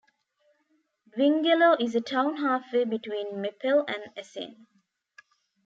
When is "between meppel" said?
2.85-3.85